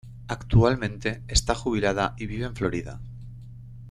[0.27, 2.99] Actualmente está jubilada y vive en Florida.